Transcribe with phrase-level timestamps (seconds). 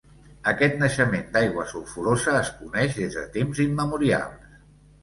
[0.51, 4.55] Aquest naixement d'aigua sulfurosa es coneix des de temps immemorials.